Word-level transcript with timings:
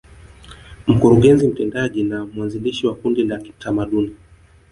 Mkurugenzi 0.87 1.47
Mtendaji 1.47 2.03
na 2.03 2.25
mwanzilishi 2.25 2.87
wa 2.87 2.95
Kundi 2.95 3.23
la 3.23 3.37
kitamaduni 3.37 4.15